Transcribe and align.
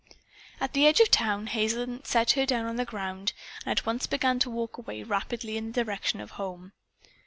At 0.59 0.73
the 0.73 0.87
edge 0.87 0.99
of 0.99 1.09
the 1.11 1.15
town, 1.15 1.45
Hazen 1.45 2.03
set 2.05 2.31
her 2.31 2.47
on 2.49 2.77
the 2.77 2.85
ground 2.85 3.33
and 3.63 3.71
at 3.77 3.85
once 3.85 4.07
began 4.07 4.39
to 4.39 4.49
walk 4.49 4.79
rapidly 4.87 5.51
away 5.51 5.57
in 5.57 5.71
the 5.71 5.83
direction 5.83 6.19
of 6.19 6.31
home. 6.31 6.71